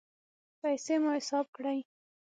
پیسې 0.59 0.95
مو 1.01 1.09
حساب 1.17 1.45
کړئ 1.55 1.79